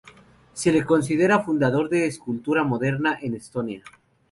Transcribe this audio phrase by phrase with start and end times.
[0.53, 3.83] Se le considera el fundador de la escultura moderna en Estonia.